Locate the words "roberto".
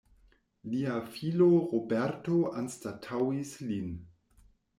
1.73-2.39